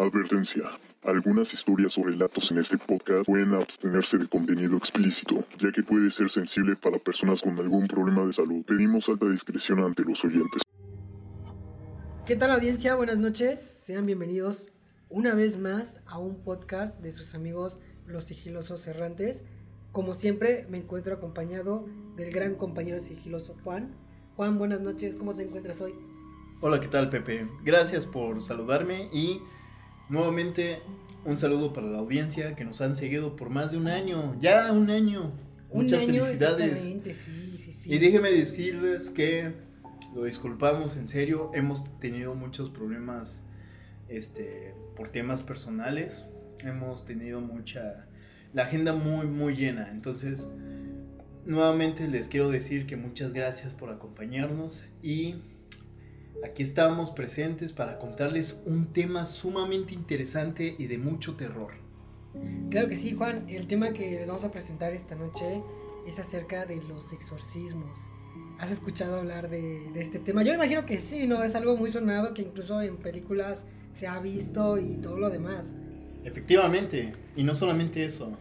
[0.00, 0.62] Advertencia.
[1.02, 6.10] Algunas historias o relatos en este podcast pueden abstenerse de contenido explícito, ya que puede
[6.10, 8.64] ser sensible para personas con algún problema de salud.
[8.64, 10.62] Pedimos alta discreción ante los oyentes.
[12.26, 12.94] ¿Qué tal audiencia?
[12.94, 13.60] Buenas noches.
[13.60, 14.72] Sean bienvenidos
[15.10, 19.44] una vez más a un podcast de sus amigos los sigilosos errantes.
[19.92, 21.84] Como siempre me encuentro acompañado
[22.16, 23.94] del gran compañero sigiloso Juan.
[24.36, 25.16] Juan, buenas noches.
[25.16, 25.92] ¿Cómo te encuentras hoy?
[26.62, 27.46] Hola, ¿qué tal Pepe?
[27.64, 29.42] Gracias por saludarme y
[30.10, 30.80] nuevamente
[31.24, 34.36] un saludo para la audiencia que nos han seguido por más de un año.
[34.40, 35.32] Ya un año.
[35.70, 36.72] Un Muchas año felicidades.
[36.72, 37.92] exactamente, sí, sí, sí.
[37.92, 39.52] Y déjeme decirles que
[40.14, 43.42] lo disculpamos en serio, hemos tenido muchos problemas
[44.08, 46.24] este por temas personales,
[46.64, 48.08] hemos tenido mucha
[48.52, 50.50] la agenda muy muy llena, entonces
[51.46, 55.36] nuevamente les quiero decir que muchas gracias por acompañarnos y
[56.44, 61.72] aquí estamos presentes para contarles un tema sumamente interesante y de mucho terror.
[62.70, 63.44] Claro que sí, Juan.
[63.48, 65.62] El tema que les vamos a presentar esta noche
[66.06, 67.98] es acerca de los exorcismos.
[68.58, 70.42] ¿Has escuchado hablar de, de este tema?
[70.42, 71.42] Yo imagino que sí, ¿no?
[71.42, 75.74] Es algo muy sonado que incluso en películas se ha visto y todo lo demás.
[76.24, 78.32] Efectivamente, y no solamente eso.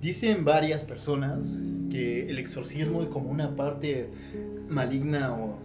[0.00, 4.08] Dicen varias personas que el exorcismo es como una parte
[4.68, 5.58] maligna o...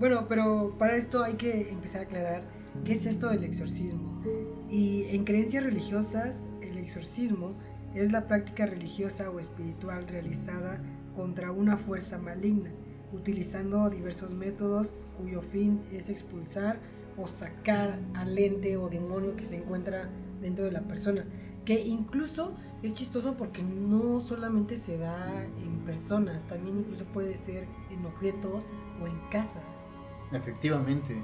[0.00, 2.42] Bueno, pero para esto hay que empezar a aclarar
[2.86, 4.22] qué es esto del exorcismo.
[4.70, 7.52] Y en creencias religiosas, el exorcismo
[7.94, 10.80] es la práctica religiosa o espiritual realizada
[11.14, 12.70] contra una fuerza maligna,
[13.12, 16.78] utilizando diversos métodos cuyo fin es expulsar
[17.18, 20.08] o sacar al ente o demonio que se encuentra
[20.40, 21.26] dentro de la persona.
[21.64, 27.66] Que incluso es chistoso porque no solamente se da en personas, también incluso puede ser
[27.90, 28.66] en objetos
[29.02, 29.88] o en casas.
[30.32, 31.16] Efectivamente.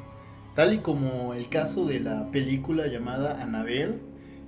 [0.55, 3.99] Tal y como el caso de la película llamada Annabelle,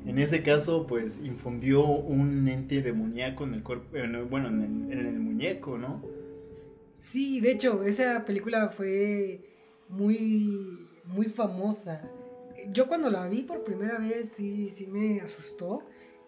[0.06, 4.98] en ese caso pues infundió un ente demoníaco en el cuerpo, en- bueno, en el,
[4.98, 6.02] en el muñeco, ¿no?
[7.00, 9.40] Sí, de hecho, esa película fue
[9.88, 12.10] muy, muy famosa.
[12.66, 15.82] Yo cuando la vi por primera vez sí, sí me asustó.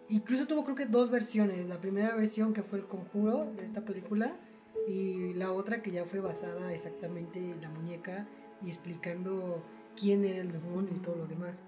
[0.08, 1.66] Incluso tuvo creo que dos versiones.
[1.68, 4.36] La primera versión que fue el conjuro de esta película
[4.86, 8.26] y la otra que ya fue basada exactamente en la muñeca
[8.62, 9.62] y explicando
[9.96, 11.66] quién era el demonio y todo lo demás.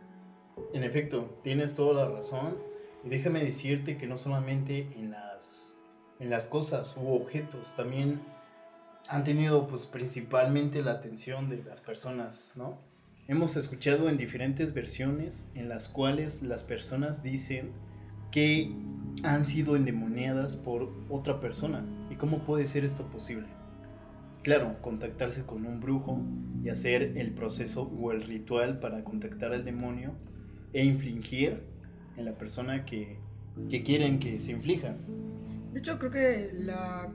[0.72, 2.56] En efecto, tienes toda la razón.
[3.04, 5.76] Y déjame decirte que no solamente en las,
[6.20, 8.20] en las cosas u objetos, también
[9.08, 12.78] han tenido pues principalmente la atención de las personas, ¿no?
[13.28, 17.70] Hemos escuchado en diferentes versiones en las cuales las personas dicen
[18.32, 18.74] que
[19.22, 21.84] han sido endemoniadas por otra persona.
[22.10, 23.46] ¿Y cómo puede ser esto posible?
[24.42, 26.20] Claro, contactarse con un brujo
[26.64, 30.14] y hacer el proceso o el ritual para contactar al demonio
[30.72, 31.62] e infligir
[32.16, 33.18] en la persona que,
[33.70, 34.96] que quieren que se inflija.
[35.72, 37.08] De hecho, creo que la,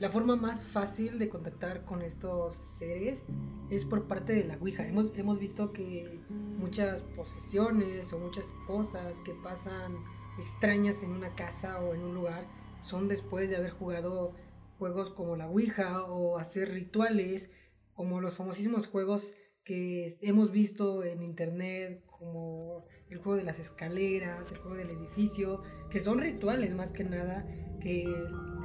[0.00, 3.24] la forma más fácil de contactar con estos seres
[3.70, 4.86] es por parte de la Ouija.
[4.86, 9.96] Hemos, hemos visto que muchas posesiones o muchas cosas que pasan
[10.38, 12.46] extrañas en una casa o en un lugar
[12.82, 14.34] son después de haber jugado
[14.78, 17.50] juegos como la Ouija o hacer rituales
[17.94, 19.34] como los famosísimos juegos
[19.64, 25.62] que hemos visto en internet como el juego de las escaleras, el juego del edificio,
[25.90, 27.46] que son rituales más que nada
[27.80, 28.04] que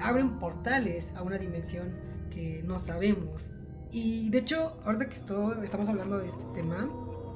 [0.01, 1.89] abren portales a una dimensión
[2.29, 3.51] que no sabemos.
[3.91, 6.89] Y de hecho, ahorita que estamos hablando de este tema,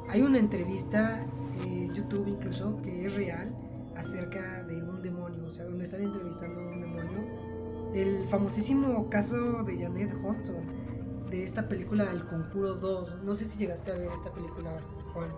[0.09, 1.25] hay una entrevista
[1.63, 3.55] en YouTube incluso que es real
[3.95, 7.19] acerca de un demonio, o sea, donde están entrevistando a un demonio.
[7.93, 10.83] El famosísimo caso de Janet Hudson
[11.29, 13.23] de esta película El Conjuro 2.
[13.23, 14.79] No sé si llegaste a ver esta película,
[15.13, 15.29] Juan.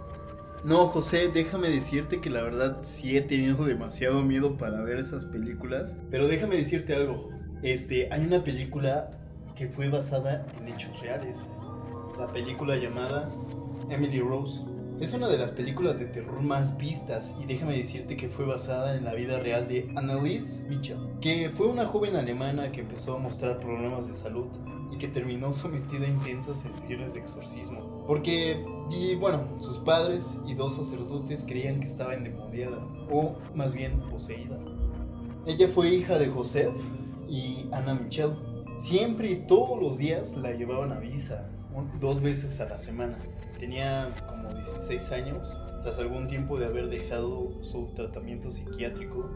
[0.64, 5.26] No, José, déjame decirte que la verdad sí he tenido demasiado miedo para ver esas
[5.26, 5.98] películas.
[6.10, 7.30] Pero déjame decirte algo.
[7.62, 9.12] Este, hay una película
[9.56, 11.52] que fue basada en hechos reales.
[12.18, 13.30] La película llamada
[13.90, 14.62] Emily Rose.
[15.00, 18.96] Es una de las películas de terror más vistas y déjame decirte que fue basada
[18.96, 23.20] en la vida real de Anneliese Mitchell, que fue una joven alemana que empezó a
[23.20, 24.48] mostrar problemas de salud
[24.92, 28.04] y que terminó sometida a intensas sesiones de exorcismo.
[28.08, 32.80] Porque, y bueno, sus padres y dos sacerdotes creían que estaba endemoniada,
[33.10, 34.58] o más bien poseída.
[35.46, 36.76] Ella fue hija de Joseph
[37.30, 38.34] y Anna Michelle.
[38.78, 41.50] Siempre y todos los días la llevaban a misa,
[42.00, 43.18] dos veces a la semana.
[43.60, 45.54] Tenía como 16 años.
[45.84, 49.30] Tras algún tiempo de haber dejado su tratamiento psiquiátrico,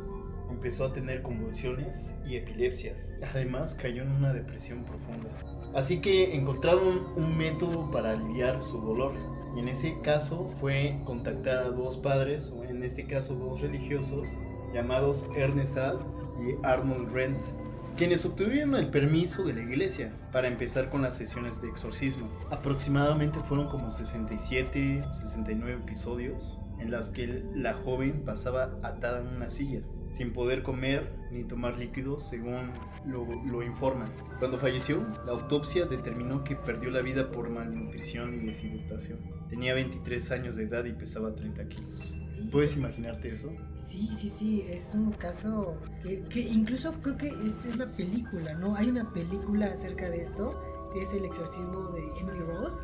[0.50, 2.94] empezó a tener convulsiones y epilepsia.
[3.34, 5.30] Además, cayó en una depresión profunda.
[5.74, 9.14] Así que encontraron un método para aliviar su dolor.
[9.56, 14.30] Y en ese caso fue contactar a dos padres, o en este caso dos religiosos,
[14.74, 16.02] llamados Ernest Alt
[16.40, 17.54] y Arnold Renz,
[17.98, 22.30] quienes obtuvieron el permiso de la iglesia para empezar con las sesiones de exorcismo.
[22.50, 29.50] Aproximadamente fueron como 67, 69 episodios en las que la joven pasaba atada en una
[29.50, 32.72] silla, sin poder comer ni tomar líquidos según
[33.06, 34.12] lo, informan.
[34.40, 39.20] Cuando falleció, la autopsia determinó que perdió la vida por malnutrición y deshidratación.
[39.50, 42.14] Tenía 23 años de edad y pesaba 30 kilos.
[42.52, 43.52] ¿Puedes imaginarte eso?
[43.78, 48.76] Sí, sí, sí, es un caso que, incluso creo que esta es la película, ¿no?
[48.76, 50.60] Hay una película acerca de esto,
[50.94, 52.84] que es El exorcismo de Emily Rose.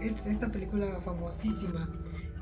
[0.00, 1.88] Es esta película famosísima.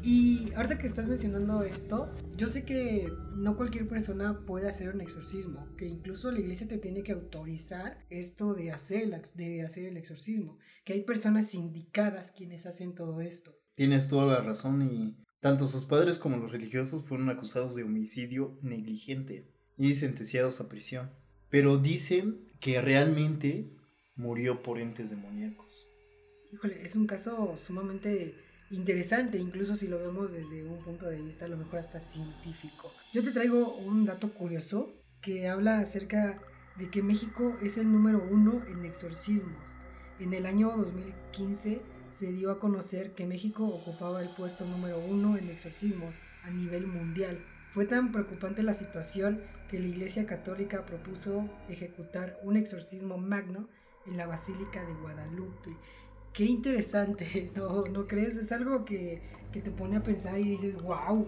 [0.06, 5.00] Y ahorita que estás mencionando esto, yo sé que no cualquier persona puede hacer un
[5.00, 9.96] exorcismo, que incluso la iglesia te tiene que autorizar esto de hacer, de hacer el
[9.96, 13.56] exorcismo, que hay personas indicadas quienes hacen todo esto.
[13.76, 18.58] Tienes toda la razón y tanto sus padres como los religiosos fueron acusados de homicidio
[18.60, 19.48] negligente
[19.78, 21.12] y sentenciados a prisión.
[21.48, 23.70] Pero dicen que realmente
[24.16, 25.88] murió por entes demoníacos.
[26.52, 28.34] Híjole, es un caso sumamente
[28.70, 32.93] interesante, incluso si lo vemos desde un punto de vista a lo mejor hasta científico.
[33.12, 36.40] Yo te traigo un dato curioso que habla acerca
[36.76, 39.62] de que México es el número uno en exorcismos.
[40.19, 41.81] En el año 2015
[42.11, 46.87] se dio a conocer que México ocupaba el puesto número uno en exorcismos a nivel
[46.87, 47.44] mundial.
[47.70, 53.69] Fue tan preocupante la situación que la Iglesia Católica propuso ejecutar un exorcismo magno
[54.06, 55.76] en la Basílica de Guadalupe
[56.34, 58.36] qué interesante, ¿no, ¿no crees?
[58.36, 59.22] Es algo que,
[59.52, 61.26] que, te pone a pensar y dices, wow,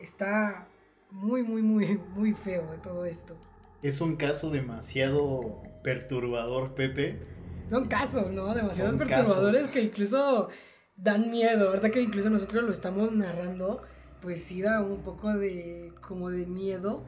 [0.00, 0.66] está
[1.10, 3.36] muy, muy, muy, muy feo todo esto.
[3.82, 7.20] Es un caso demasiado perturbador, Pepe.
[7.68, 8.54] Son casos, ¿no?
[8.54, 10.48] Demasiados perturbadores que incluso
[10.96, 11.90] dan miedo, ¿verdad?
[11.90, 13.82] Que incluso nosotros lo estamos narrando,
[14.22, 17.04] pues sí da un poco de, como de miedo,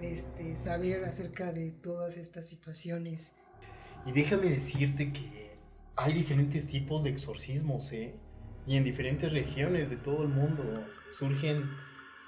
[0.00, 3.34] este, saber acerca de todas estas situaciones.
[4.06, 5.43] Y déjame decirte que
[5.96, 8.14] hay diferentes tipos de exorcismos, ¿eh?
[8.66, 10.64] Y en diferentes regiones de todo el mundo
[11.10, 11.70] surgen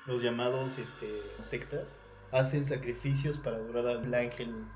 [0.07, 1.07] los llamados este,
[1.41, 2.01] sectas.
[2.31, 4.67] Hacen sacrificios para adorar al ángel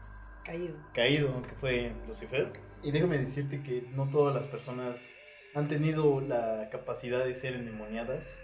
[0.45, 0.77] caído.
[0.95, 2.53] Caído, que fue Lucifer.
[2.83, 5.09] Y déjame decirte que no todas las personas
[5.55, 8.37] han tenido la capacidad de ser endemoniadas,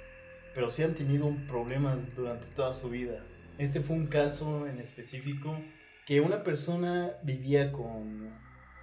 [0.55, 3.25] pero sí han tenido problemas durante toda su vida.
[3.59, 5.59] Este fue un caso en específico
[6.05, 8.31] que una persona vivía con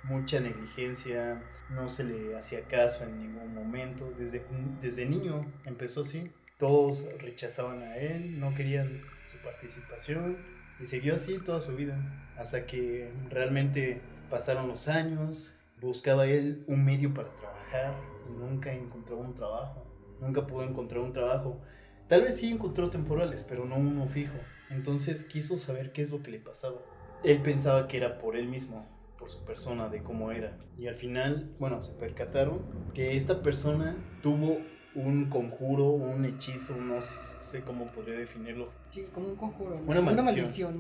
[0.04, 4.46] mucha negligencia, no se le hacía caso en ningún momento, desde,
[4.82, 10.38] desde niño empezó así, todos rechazaban a él, no querían su participación
[10.80, 11.98] y siguió así toda su vida,
[12.38, 17.96] hasta que realmente pasaron los años, buscaba él un medio para trabajar
[18.30, 19.86] y nunca encontró un trabajo,
[20.20, 21.62] nunca pudo encontrar un trabajo.
[22.08, 24.36] Tal vez sí encontró temporales, pero no uno fijo.
[24.70, 26.80] Entonces quiso saber qué es lo que le pasaba.
[27.24, 28.86] Él pensaba que era por él mismo,
[29.24, 30.58] por su persona, de cómo era.
[30.78, 32.60] Y al final, bueno, se percataron
[32.94, 34.58] que esta persona tuvo
[34.96, 38.70] un conjuro, un hechizo, no sé cómo podría definirlo.
[38.90, 39.80] Sí, como un conjuro.
[39.88, 40.78] Una maldición.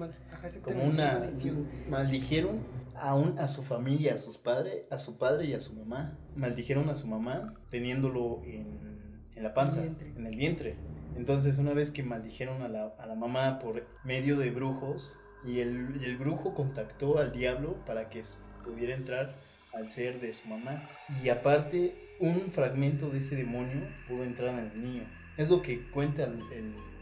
[0.62, 1.69] como una maldición.
[1.90, 2.60] Maldijeron
[2.95, 6.19] a, un, a su familia, a sus padres, a su padre y a su mamá.
[6.36, 10.75] Maldijeron a su mamá teniéndolo en, en la panza, en el vientre.
[11.16, 15.59] Entonces, una vez que maldijeron a la, a la mamá por medio de brujos, y
[15.59, 18.21] el, brujo contactó al diablo para que
[18.63, 19.35] pudiera entrar
[19.73, 20.81] al ser de su mamá.
[21.23, 25.03] Y aparte, un fragmento de ese demonio pudo entrar en el niño.
[25.38, 26.29] Es lo que cuenta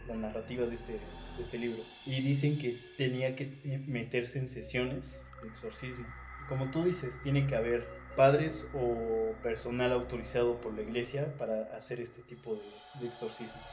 [0.07, 1.83] la narrativa de este, de este libro.
[2.05, 6.05] Y dicen que tenía que meterse en sesiones de exorcismo.
[6.47, 12.01] como tú dices, tiene que haber padres o personal autorizado por la iglesia para hacer
[12.01, 13.63] este tipo de, de exorcismos.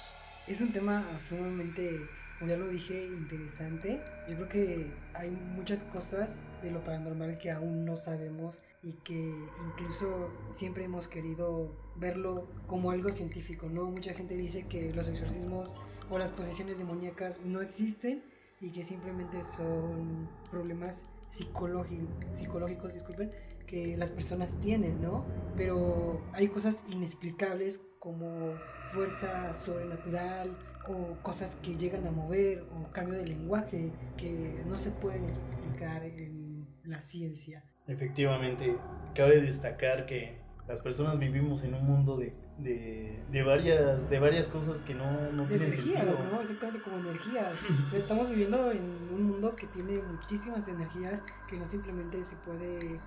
[0.47, 2.09] Es un tema sumamente
[2.47, 4.01] ya lo dije, interesante.
[4.29, 9.35] Yo creo que hay muchas cosas de lo paranormal que aún no sabemos y que
[9.67, 13.85] incluso siempre hemos querido verlo como algo científico, ¿no?
[13.91, 15.75] Mucha gente dice que los exorcismos
[16.11, 18.23] o las posesiones demoníacas no existen
[18.61, 23.31] y que simplemente son problemas psicológicos, disculpen,
[23.67, 25.25] que las personas tienen, ¿no?
[25.57, 28.55] Pero hay cosas inexplicables como
[28.93, 30.57] fuerza sobrenatural
[30.89, 36.05] o cosas que llegan a mover o cambio de lenguaje que no se pueden explicar
[36.05, 37.63] en la ciencia.
[37.87, 38.77] Efectivamente,
[39.15, 44.49] cabe destacar que las personas vivimos en un mundo de, de, de varias, de varias
[44.49, 46.43] cosas que no, no tienen energías, ¿no?
[46.43, 47.59] Exactamente como energías.
[47.95, 53.01] Estamos viviendo en un mundo que tiene muchísimas energías que no simplemente se puede eh,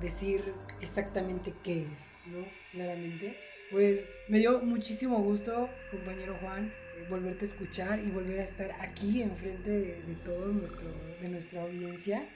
[0.00, 2.44] decir exactamente qué es, ¿no?
[2.72, 3.34] Claramente.
[3.70, 8.70] Pues me dio muchísimo gusto, compañero Juan, eh, volverte a escuchar y volver a estar
[8.78, 10.88] aquí enfrente de, de todos nuestro,
[11.22, 12.28] de nuestra audiencia.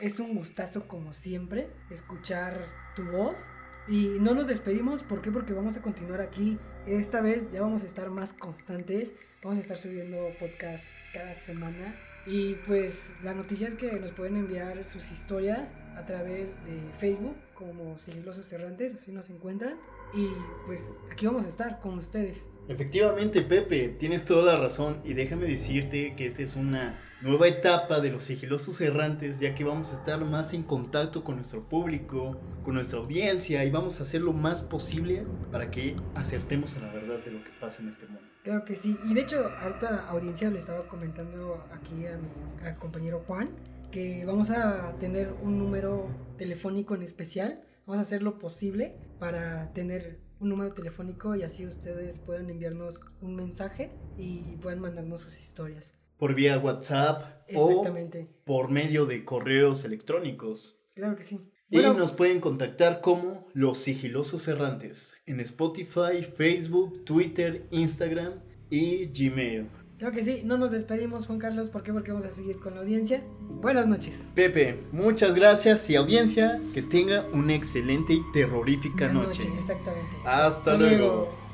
[0.00, 3.48] Es un gustazo como siempre escuchar tu voz.
[3.88, 5.30] Y no nos despedimos, ¿por qué?
[5.30, 6.58] Porque vamos a continuar aquí.
[6.86, 9.14] Esta vez ya vamos a estar más constantes.
[9.42, 11.94] Vamos a estar subiendo podcast cada semana.
[12.26, 17.34] Y pues la noticia es que nos pueden enviar sus historias a través de Facebook
[17.58, 19.74] como Sigilosos Errantes, así nos encuentran.
[20.14, 20.28] Y
[20.64, 22.48] pues aquí vamos a estar con ustedes.
[22.68, 28.00] Efectivamente, Pepe, tienes toda la razón y déjame decirte que esta es una nueva etapa
[28.00, 32.40] de los sigilosos errantes, ya que vamos a estar más en contacto con nuestro público,
[32.64, 36.92] con nuestra audiencia y vamos a hacer lo más posible para que acertemos a la
[36.92, 38.22] verdad de lo que pasa en este mundo.
[38.44, 38.96] Claro que sí.
[39.04, 42.28] Y de hecho, ahorita audiencia le estaba comentando aquí a mi
[42.64, 43.50] al compañero Juan
[43.90, 47.62] que vamos a tener un número telefónico en especial.
[47.86, 53.00] Vamos a hacer lo posible para tener un número telefónico y así ustedes puedan enviarnos
[53.20, 55.94] un mensaje y puedan mandarnos sus historias.
[56.18, 58.28] Por vía WhatsApp Exactamente.
[58.30, 60.78] o por medio de correos electrónicos.
[60.94, 61.40] Claro que sí.
[61.70, 68.40] Y nos pueden contactar como Los Sigilosos Errantes en Spotify, Facebook, Twitter, Instagram
[68.70, 69.68] y Gmail.
[69.98, 71.92] Claro que sí, no nos despedimos Juan Carlos, ¿por qué?
[71.92, 73.24] Porque vamos a seguir con la audiencia.
[73.40, 74.26] Buenas noches.
[74.32, 79.40] Pepe, muchas gracias y audiencia, que tenga una excelente y terrorífica noche.
[79.44, 80.16] noches, exactamente.
[80.24, 80.96] Hasta, Hasta luego.
[80.96, 81.47] luego.